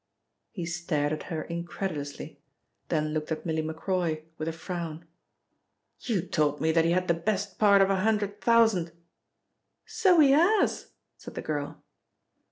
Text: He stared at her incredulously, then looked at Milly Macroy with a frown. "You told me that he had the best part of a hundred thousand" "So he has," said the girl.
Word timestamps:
He 0.51 0.65
stared 0.65 1.13
at 1.13 1.23
her 1.29 1.43
incredulously, 1.43 2.41
then 2.89 3.13
looked 3.13 3.31
at 3.31 3.45
Milly 3.45 3.61
Macroy 3.61 4.23
with 4.39 4.47
a 4.47 4.51
frown. 4.51 5.05
"You 5.99 6.23
told 6.23 6.59
me 6.59 6.71
that 6.71 6.85
he 6.85 6.89
had 6.91 7.07
the 7.07 7.13
best 7.13 7.59
part 7.59 7.83
of 7.83 7.91
a 7.91 7.99
hundred 8.01 8.41
thousand" 8.41 8.93
"So 9.85 10.19
he 10.19 10.31
has," 10.31 10.93
said 11.17 11.35
the 11.35 11.43
girl. 11.43 11.83